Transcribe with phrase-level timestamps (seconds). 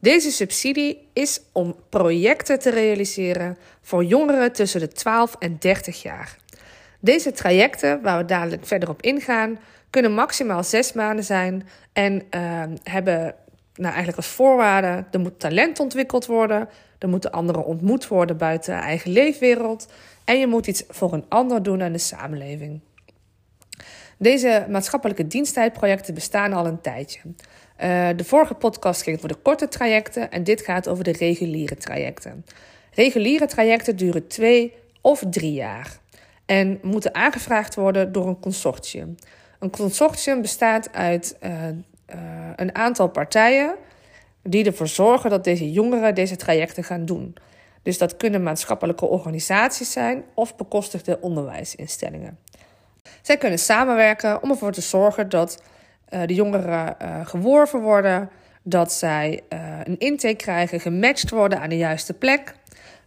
[0.00, 6.36] Deze subsidie is om projecten te realiseren voor jongeren tussen de 12 en 30 jaar.
[7.00, 9.58] Deze trajecten, waar we dadelijk verder op ingaan,
[9.90, 13.34] kunnen maximaal zes maanden zijn en uh, hebben
[13.74, 18.74] nou, eigenlijk als voorwaarde: er moet talent ontwikkeld worden, er moeten anderen ontmoet worden buiten
[18.74, 19.88] eigen leefwereld
[20.24, 22.80] en je moet iets voor een ander doen aan de samenleving.
[24.18, 27.20] Deze maatschappelijke diensttijdprojecten bestaan al een tijdje.
[27.82, 31.74] Uh, de vorige podcast ging over de korte trajecten en dit gaat over de reguliere
[31.74, 32.44] trajecten.
[32.94, 35.98] Reguliere trajecten duren twee of drie jaar
[36.46, 39.14] en moeten aangevraagd worden door een consortium.
[39.58, 41.72] Een consortium bestaat uit uh, uh,
[42.56, 43.74] een aantal partijen
[44.42, 47.34] die ervoor zorgen dat deze jongeren deze trajecten gaan doen.
[47.82, 52.38] Dus dat kunnen maatschappelijke organisaties zijn of bekostigde onderwijsinstellingen.
[53.22, 55.62] Zij kunnen samenwerken om ervoor te zorgen dat
[56.10, 58.30] uh, de jongeren uh, geworven worden,
[58.62, 62.54] dat zij uh, een intake krijgen, gematcht worden aan de juiste plek.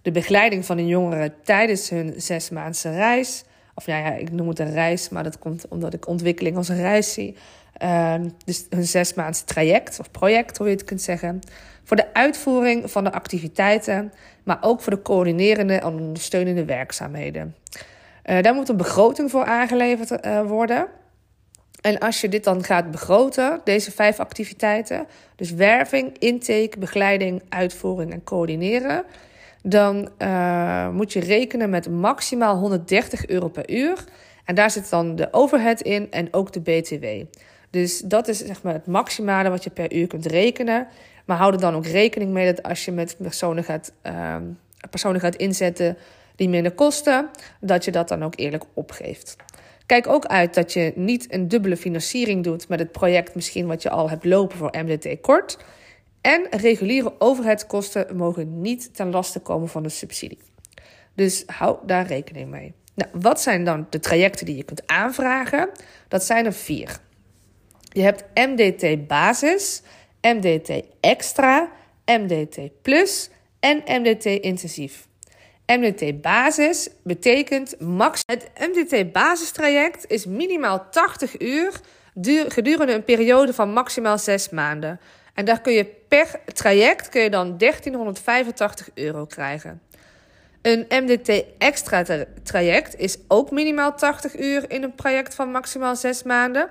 [0.01, 3.43] De begeleiding van de jongeren tijdens hun zesmaandse reis.
[3.75, 6.69] Of nou ja, ik noem het een reis, maar dat komt omdat ik ontwikkeling als
[6.69, 7.35] een reis zie.
[8.45, 11.39] dus hun zesmaandse traject of project, hoe je het kunt zeggen.
[11.83, 14.13] Voor de uitvoering van de activiteiten,
[14.43, 17.55] maar ook voor de coördinerende en ondersteunende werkzaamheden.
[18.23, 20.87] daar moet een begroting voor aangeleverd worden.
[21.81, 28.11] En als je dit dan gaat begroten, deze vijf activiteiten, dus werving, intake, begeleiding, uitvoering
[28.11, 29.03] en coördineren,
[29.63, 34.03] dan uh, moet je rekenen met maximaal 130 euro per uur.
[34.45, 37.05] En daar zit dan de overhead in en ook de BTW.
[37.69, 40.87] Dus dat is zeg maar het maximale wat je per uur kunt rekenen.
[41.25, 44.35] Maar hou er dan ook rekening mee dat als je met personen gaat, uh,
[44.89, 45.97] personen gaat inzetten
[46.35, 47.29] die minder kosten,
[47.59, 49.35] dat je dat dan ook eerlijk opgeeft.
[49.91, 53.81] Kijk ook uit dat je niet een dubbele financiering doet met het project misschien wat
[53.81, 55.57] je al hebt lopen voor MDT kort.
[56.21, 60.39] En reguliere overheidskosten mogen niet ten laste komen van de subsidie.
[61.15, 62.73] Dus hou daar rekening mee.
[62.93, 65.69] Nou, wat zijn dan de trajecten die je kunt aanvragen?
[66.07, 66.99] Dat zijn er vier.
[67.81, 69.81] Je hebt MDT basis,
[70.21, 71.71] MDT extra,
[72.05, 73.29] MDT plus
[73.59, 75.07] en MDT intensief.
[75.77, 78.21] MDT basis betekent max.
[78.25, 81.79] Het MDT basistraject is minimaal 80 uur
[82.47, 84.99] gedurende een periode van maximaal 6 maanden.
[85.33, 89.81] En daar kun je per traject kun je dan 1385 euro krijgen.
[90.61, 96.23] Een MDT extra traject is ook minimaal 80 uur in een project van maximaal 6
[96.23, 96.69] maanden.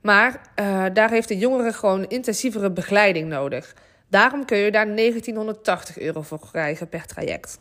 [0.00, 3.74] Maar uh, daar heeft de jongere gewoon intensievere begeleiding nodig.
[4.08, 7.58] Daarom kun je daar 1980 euro voor krijgen per traject.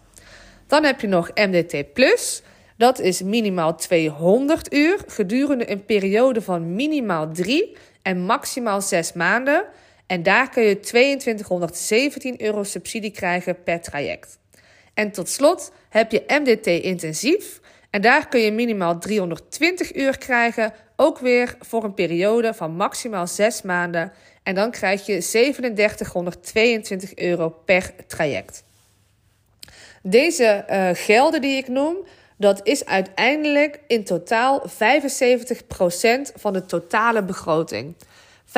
[0.74, 1.84] Dan heb je nog MDT
[2.78, 9.66] Dat is minimaal 200 uur gedurende een periode van minimaal 3 en maximaal 6 maanden.
[10.08, 14.40] En daar kun je 2217 euro subsidie krijgen per traject.
[14.94, 17.60] En tot slot heb je MDT intensief.
[17.90, 23.28] En daar kun je minimaal 320 uur krijgen, ook weer voor een periode van maximaal
[23.28, 24.12] 6 maanden.
[24.44, 28.64] En dan krijg je 3722 euro per traject.
[30.06, 31.96] Deze uh, gelden die ik noem,
[32.38, 34.74] dat is uiteindelijk in totaal 75%
[36.36, 37.96] van de totale begroting.
[38.48, 38.52] 25%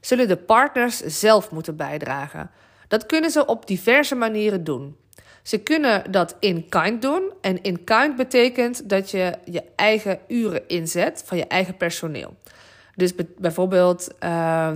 [0.00, 2.50] zullen de partners zelf moeten bijdragen.
[2.88, 4.96] Dat kunnen ze op diverse manieren doen.
[5.42, 7.32] Ze kunnen dat in kind doen.
[7.40, 12.36] En in kind betekent dat je je eigen uren inzet van je eigen personeel.
[12.96, 14.70] Dus bijvoorbeeld uh,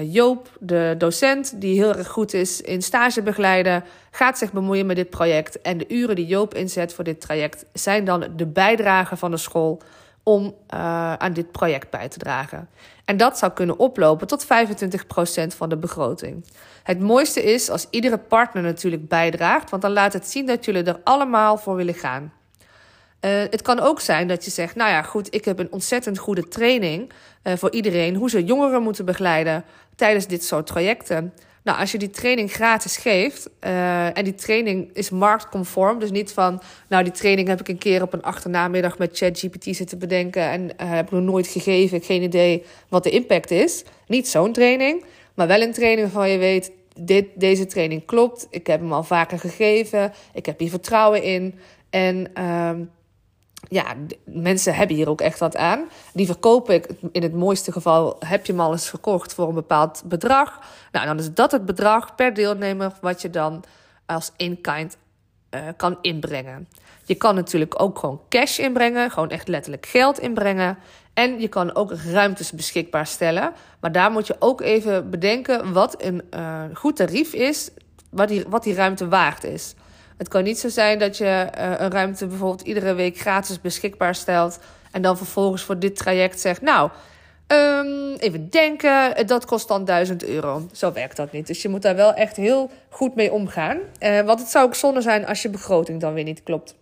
[0.00, 4.96] Joop, de docent, die heel erg goed is in stage begeleiden, gaat zich bemoeien met
[4.96, 5.60] dit project.
[5.60, 9.36] En de uren die Joop inzet voor dit traject zijn dan de bijdrage van de
[9.36, 9.80] school
[10.22, 12.68] om uh, aan dit project bij te dragen.
[13.04, 14.48] En dat zou kunnen oplopen tot 25%
[15.46, 16.44] van de begroting.
[16.82, 20.82] Het mooiste is als iedere partner natuurlijk bijdraagt, want dan laat het zien dat jullie
[20.82, 22.32] er allemaal voor willen gaan.
[23.20, 26.18] Uh, het kan ook zijn dat je zegt, nou ja, goed, ik heb een ontzettend
[26.18, 27.12] goede training
[27.44, 29.64] uh, voor iedereen hoe ze jongeren moeten begeleiden
[29.96, 31.32] tijdens dit soort trajecten.
[31.62, 36.32] Nou, als je die training gratis geeft uh, en die training is marktconform, dus niet
[36.32, 40.42] van, nou, die training heb ik een keer op een achternamiddag met ChatGPT zitten bedenken
[40.42, 43.84] en heb ik nog nooit gegeven, geen idee wat de impact is.
[44.06, 45.04] Niet zo'n training,
[45.34, 48.46] maar wel een training waarvan je weet, dit, deze training klopt.
[48.50, 50.12] Ik heb hem al vaker gegeven.
[50.32, 51.54] Ik heb hier vertrouwen in.
[51.90, 52.80] En ehm,
[53.68, 53.84] ja,
[54.24, 55.88] mensen hebben hier ook echt wat aan.
[56.12, 59.54] Die verkoop ik, in het mooiste geval heb je hem al eens verkocht voor een
[59.54, 60.60] bepaald bedrag.
[60.92, 63.64] Nou, dan is dat het bedrag per deelnemer wat je dan
[64.06, 64.96] als in-kind
[65.50, 66.68] uh, kan inbrengen.
[67.04, 70.78] Je kan natuurlijk ook gewoon cash inbrengen, gewoon echt letterlijk geld inbrengen.
[71.14, 73.52] En je kan ook ruimtes beschikbaar stellen.
[73.80, 77.70] Maar daar moet je ook even bedenken wat een uh, goed tarief is,
[78.10, 79.74] wat die, wat die ruimte waard is.
[80.18, 81.24] Het kan niet zo zijn dat je
[81.58, 84.58] uh, een ruimte bijvoorbeeld iedere week gratis beschikbaar stelt.
[84.92, 86.90] En dan vervolgens voor dit traject zegt: Nou,
[87.46, 90.68] um, even denken, dat kost dan 1000 euro.
[90.72, 91.46] Zo werkt dat niet.
[91.46, 93.78] Dus je moet daar wel echt heel goed mee omgaan.
[94.00, 96.74] Uh, want het zou ook zonde zijn als je begroting dan weer niet klopt.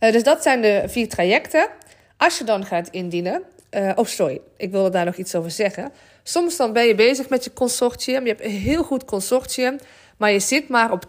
[0.00, 1.68] Uh, dus dat zijn de vier trajecten.
[2.16, 3.42] Als je dan gaat indienen.
[3.70, 5.92] Uh, oh, sorry, ik wilde daar nog iets over zeggen.
[6.22, 8.22] Soms dan ben je bezig met je consortium.
[8.22, 9.78] Je hebt een heel goed consortium.
[10.16, 11.08] Maar je zit maar op 20%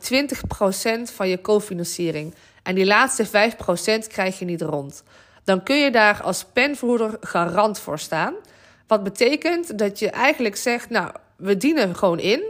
[1.14, 2.36] van je cofinanciering.
[2.64, 5.04] En die laatste 5% krijg je niet rond.
[5.44, 8.34] Dan kun je daar als penvoerder garant voor staan.
[8.88, 12.44] Wat betekent dat je eigenlijk zegt: Nou, we dienen gewoon in.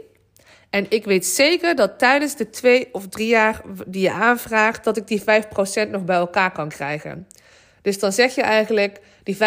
[0.69, 4.97] En ik weet zeker dat tijdens de twee of drie jaar die je aanvraagt, dat
[4.97, 5.23] ik die 5%
[5.89, 7.27] nog bij elkaar kan krijgen.
[7.81, 9.39] Dus dan zeg je eigenlijk: die 25%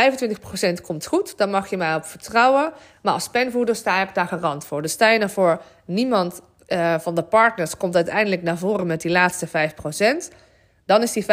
[0.82, 2.72] komt goed, dan mag je mij op vertrouwen.
[3.02, 4.82] Maar als penvoerder sta ik daar garant voor.
[4.82, 6.40] Dus sta je ervoor, niemand
[6.72, 9.50] uh, van de partners komt uiteindelijk naar voren met die laatste 5%,
[10.86, 11.26] dan is die 5%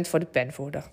[0.00, 0.84] voor de penvoerder.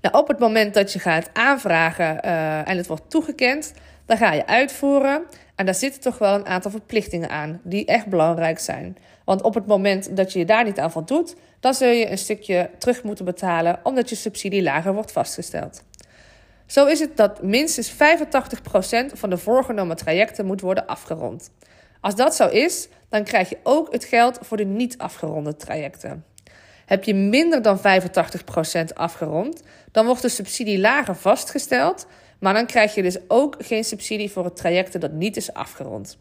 [0.00, 3.72] Nou, op het moment dat je gaat aanvragen uh, en het wordt toegekend,
[4.06, 5.22] dan ga je uitvoeren.
[5.54, 8.96] En daar zitten toch wel een aantal verplichtingen aan die echt belangrijk zijn.
[9.24, 12.18] Want op het moment dat je je daar niet aan voldoet, dan zul je een
[12.18, 15.82] stukje terug moeten betalen omdat je subsidie lager wordt vastgesteld.
[16.66, 17.96] Zo is het dat minstens 85%
[19.12, 21.50] van de voorgenomen trajecten moet worden afgerond.
[22.00, 26.24] Als dat zo is, dan krijg je ook het geld voor de niet afgeronde trajecten.
[26.86, 27.82] Heb je minder dan 85%
[28.94, 29.62] afgerond,
[29.92, 32.06] dan wordt de subsidie lager vastgesteld,
[32.38, 36.18] maar dan krijg je dus ook geen subsidie voor het traject dat niet is afgerond.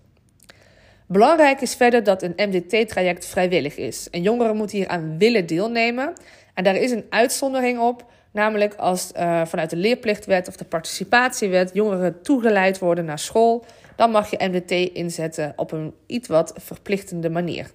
[1.08, 4.10] Belangrijk is verder dat een MDT-traject vrijwillig is.
[4.10, 6.14] En jongeren moeten hier aan willen deelnemen.
[6.54, 11.70] En daar is een uitzondering op, namelijk als uh, vanuit de leerplichtwet of de participatiewet
[11.74, 13.66] jongeren toegeleid worden naar school
[14.00, 17.72] dan mag je MDT inzetten op een iets wat verplichtende manier.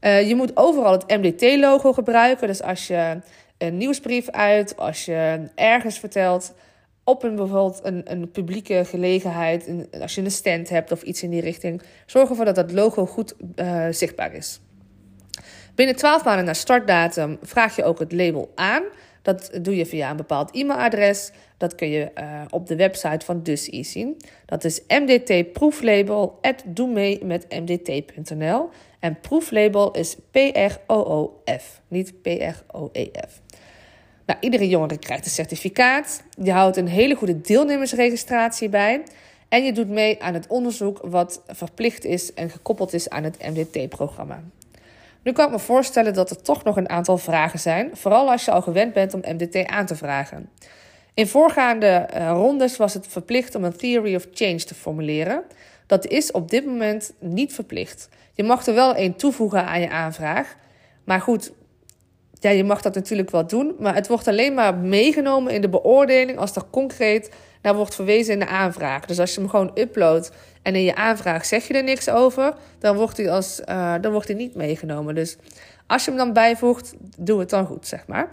[0.00, 2.46] Uh, je moet overal het MDT-logo gebruiken.
[2.46, 3.20] Dus als je
[3.58, 6.54] een nieuwsbrief uit, als je ergens vertelt
[7.04, 11.30] op een bijvoorbeeld een, een publieke gelegenheid, als je een stand hebt of iets in
[11.30, 14.60] die richting, zorg ervoor dat dat logo goed uh, zichtbaar is.
[15.74, 18.82] Binnen 12 maanden na startdatum vraag je ook het label aan.
[19.24, 21.30] Dat doe je via een bepaald e-mailadres.
[21.56, 24.16] Dat kun je uh, op de website van DusE zien.
[24.46, 28.68] Dat is mdtproeflabel.doe met mdt.nl.
[29.00, 33.40] En proeflabel is P-R-O-O-F, niet P-R-O-E-F.
[34.26, 36.22] Nou, iedere jongere krijgt een certificaat.
[36.42, 39.02] Je houdt een hele goede deelnemersregistratie bij.
[39.48, 43.38] En je doet mee aan het onderzoek wat verplicht is en gekoppeld is aan het
[43.38, 44.42] MDT-programma.
[45.24, 48.44] Nu kan ik me voorstellen dat er toch nog een aantal vragen zijn, vooral als
[48.44, 50.50] je al gewend bent om MDT aan te vragen.
[51.14, 55.42] In voorgaande uh, rondes was het verplicht om een theory of change te formuleren.
[55.86, 58.08] Dat is op dit moment niet verplicht.
[58.32, 60.56] Je mag er wel één toevoegen aan je aanvraag.
[61.04, 61.52] Maar goed,
[62.40, 63.74] ja, je mag dat natuurlijk wel doen.
[63.78, 67.30] Maar het wordt alleen maar meegenomen in de beoordeling als er concreet
[67.64, 69.04] naar wordt verwezen in de aanvraag.
[69.04, 70.30] Dus als je hem gewoon uploadt
[70.62, 74.12] en in je aanvraag zeg je er niks over, dan wordt hij, als, uh, dan
[74.12, 75.14] wordt hij niet meegenomen.
[75.14, 75.36] Dus
[75.86, 78.28] als je hem dan bijvoegt, doe het dan goed, zeg maar.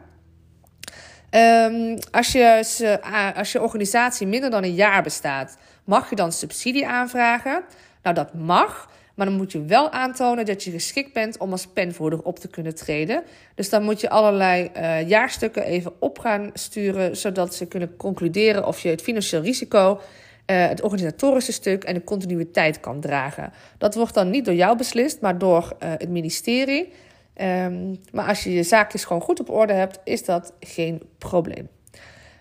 [1.69, 3.00] Um, als, je,
[3.35, 7.63] als je organisatie minder dan een jaar bestaat, mag je dan subsidie aanvragen?
[8.03, 8.89] Nou, dat mag.
[9.15, 12.48] Maar dan moet je wel aantonen dat je geschikt bent om als penvoerder op te
[12.48, 13.24] kunnen treden.
[13.56, 18.68] Dus dan moet je allerlei uh, jaarstukken even op gaan sturen, zodat ze kunnen concluderen
[18.68, 23.53] of je het financieel risico, uh, het organisatorische stuk en de continuïteit kan dragen.
[23.77, 26.94] Dat wordt dan niet door jou beslist, maar door uh, het ministerie.
[27.41, 31.70] Um, maar als je je zaakjes gewoon goed op orde hebt, is dat geen probleem.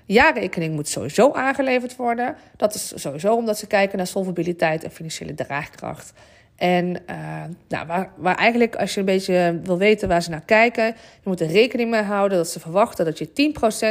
[0.06, 2.36] Jaarrekening moet sowieso aangeleverd worden.
[2.56, 6.12] Dat is sowieso omdat ze kijken naar solvabiliteit en financiële draagkracht.
[6.60, 10.44] En uh, nou, waar, waar eigenlijk, als je een beetje wil weten waar ze naar
[10.44, 10.92] kijken, je
[11.24, 13.28] moet er rekening mee houden dat ze verwachten dat je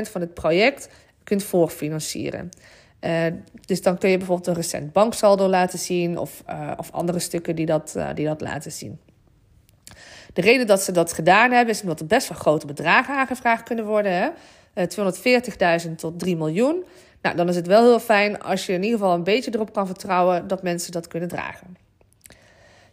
[0.08, 0.90] 10% van het project
[1.24, 2.50] kunt voorfinancieren.
[3.02, 3.26] Uh,
[3.66, 7.56] dus dan kun je bijvoorbeeld een recent banksaldo laten zien of, uh, of andere stukken
[7.56, 9.00] die dat, die dat laten zien.
[10.34, 13.64] De reden dat ze dat gedaan hebben is omdat er best wel grote bedragen aangevraagd
[13.64, 14.12] kunnen worden.
[14.12, 14.30] Hè?
[15.88, 16.84] 240.000 tot 3 miljoen.
[17.22, 19.74] Nou, dan is het wel heel fijn als je in ieder geval een beetje erop
[19.74, 21.89] kan vertrouwen dat mensen dat kunnen dragen.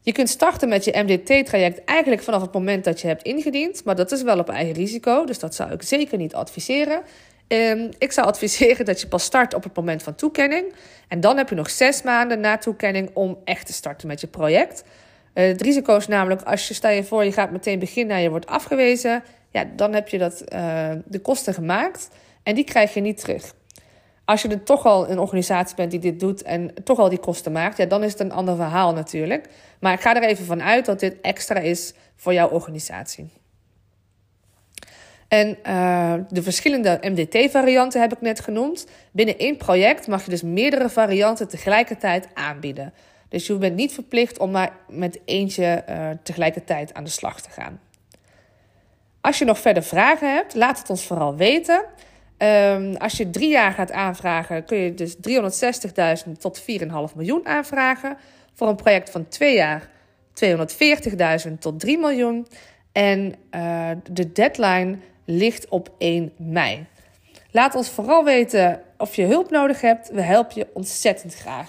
[0.06, 3.96] Je kunt starten met je MDT-traject eigenlijk vanaf het moment dat je hebt ingediend, maar
[3.96, 7.02] dat is wel op eigen risico, dus dat zou ik zeker niet adviseren.
[7.48, 10.72] Um, ik zou adviseren dat je pas start op het moment van toekenning.
[11.08, 14.26] En dan heb je nog zes maanden na toekenning om echt te starten met je
[14.26, 14.84] project.
[15.34, 18.22] Uh, het risico is namelijk als je, stel je voor, je gaat meteen beginnen en
[18.22, 19.22] je wordt afgewezen.
[19.50, 22.08] Ja, dan heb je dat, uh, de kosten gemaakt
[22.42, 23.54] en die krijg je niet terug.
[24.26, 27.18] Als je er toch al een organisatie bent die dit doet en toch al die
[27.18, 29.49] kosten maakt, ja, dan is het een ander verhaal natuurlijk.
[29.80, 33.30] Maar ik ga er even van uit dat dit extra is voor jouw organisatie.
[35.28, 38.87] En uh, de verschillende MDT-varianten heb ik net genoemd.
[39.11, 42.92] Binnen één project mag je dus meerdere varianten tegelijkertijd aanbieden.
[43.28, 47.50] Dus je bent niet verplicht om maar met eentje uh, tegelijkertijd aan de slag te
[47.50, 47.80] gaan.
[49.21, 51.85] Als je nog verder vragen hebt, laat het ons vooral weten.
[52.38, 55.16] Um, als je drie jaar gaat aanvragen, kun je dus
[56.26, 56.66] 360.000 tot 4,5
[57.14, 58.16] miljoen aanvragen.
[58.55, 59.88] Voor een project van twee jaar
[61.47, 62.47] 240.000 tot 3 miljoen.
[62.93, 66.87] En uh, de deadline ligt op 1 mei.
[67.50, 70.11] Laat ons vooral weten of je hulp nodig hebt.
[70.11, 71.69] We helpen je ontzettend graag.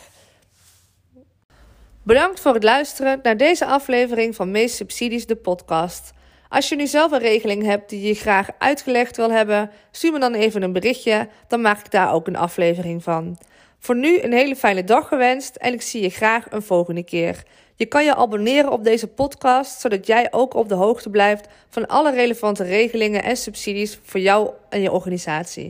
[2.03, 6.13] Bedankt voor het luisteren naar deze aflevering van Meest Subsidies, de podcast.
[6.49, 10.19] Als je nu zelf een regeling hebt die je graag uitgelegd wil hebben, stuur me
[10.19, 13.37] dan even een berichtje, dan maak ik daar ook een aflevering van.
[13.79, 17.43] Voor nu een hele fijne dag gewenst en ik zie je graag een volgende keer.
[17.75, 21.87] Je kan je abonneren op deze podcast, zodat jij ook op de hoogte blijft van
[21.87, 25.65] alle relevante regelingen en subsidies voor jou en je organisatie.